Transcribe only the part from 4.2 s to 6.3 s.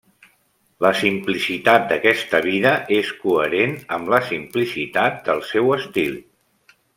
simplicitat del seu estil.